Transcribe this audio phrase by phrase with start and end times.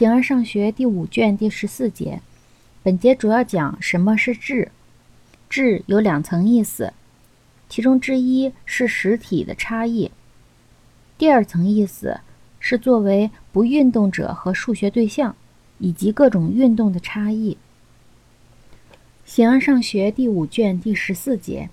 [0.00, 2.22] 形而上学第五卷第十四节，
[2.82, 4.72] 本节主要讲什么是质。
[5.50, 6.94] 质有两层意思，
[7.68, 10.10] 其中之一是实体的差异，
[11.18, 12.20] 第二层意思
[12.58, 15.36] 是作为不运动者和数学对象
[15.76, 17.58] 以及各种运动的差异。
[19.26, 21.68] 形而上学第五卷第十四节，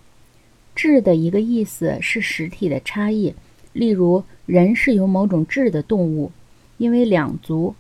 [0.76, 3.34] 质的一个意思是实体的差异，
[3.72, 6.34] 例如人是由某种质的动物，
[6.78, 7.74] 因为两足。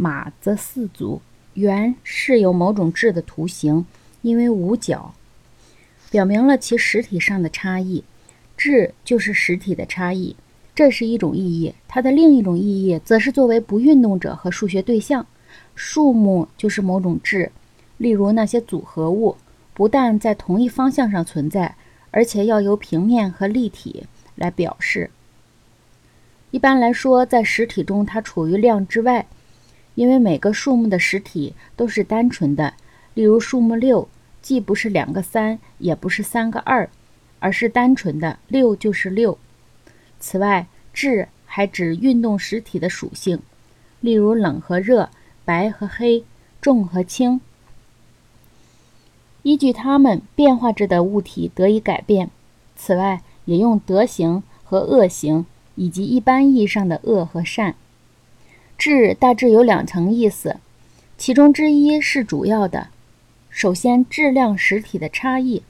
[0.00, 1.20] 马则四足，
[1.54, 3.84] 圆是有某种质的图形，
[4.22, 5.12] 因为五角，
[6.08, 8.04] 表明了其实体上的差异。
[8.56, 10.36] 质就是实体的差异，
[10.72, 11.74] 这是一种意义。
[11.88, 15.26] 它的另一种意义则是作为不运动者和数学对象。
[15.74, 17.50] 数目就是某种质，
[17.96, 19.36] 例如那些组合物，
[19.74, 21.74] 不但在同一方向上存在，
[22.12, 24.04] 而且要由平面和立体
[24.36, 25.10] 来表示。
[26.52, 29.26] 一般来说，在实体中，它处于量之外。
[29.98, 32.74] 因为每个数目的实体都是单纯的，
[33.14, 34.08] 例如数目六，
[34.40, 36.88] 既不是两个三，也不是三个二，
[37.40, 39.36] 而是单纯的六就是六。
[40.20, 43.40] 此外，质还指运动实体的属性，
[44.00, 45.10] 例如冷和热，
[45.44, 46.22] 白和黑，
[46.60, 47.40] 重和轻。
[49.42, 52.30] 依据它们变化着的物体得以改变。
[52.76, 57.74] 此外，也用德行和恶行，以及一般意义上的恶和善。
[58.78, 60.58] 质大致有两层意思，
[61.18, 62.86] 其中之一是主要的。
[63.50, 65.64] 首先，质量实体的差异，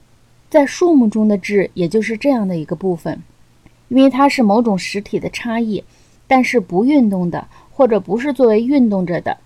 [0.51, 3.23] 在数目中的质也就是这样的一个部分，
[3.89, 5.83] 因为它是某种实体的差异，
[6.27, 9.39] 但是不运动的或者不是作为运动着的。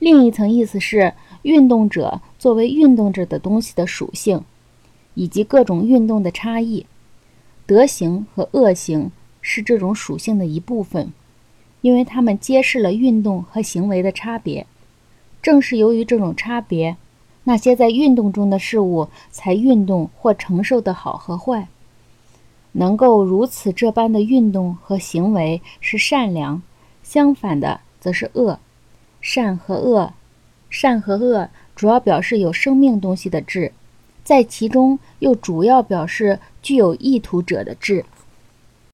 [0.00, 4.42] 另一层意思是运动者作为运动着的东西的属性，
[5.14, 6.84] 以及各种运动的差异。
[7.64, 11.12] 德行和恶行是这种属性的一部分。
[11.80, 14.66] 因为它们揭示了运动和行为的差别，
[15.40, 16.96] 正是由于这种差别，
[17.44, 21.68] 那些在运动中的事物才运动或承受的好和坏。
[22.72, 26.62] 能够如此这般的运动和行为是善良，
[27.02, 28.58] 相反的则是恶。
[29.20, 30.12] 善和恶，
[30.68, 33.72] 善和恶主要表示有生命东西的质，
[34.22, 38.04] 在其中又主要表示具有意图者的质。